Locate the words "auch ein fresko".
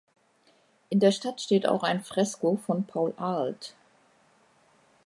1.67-2.55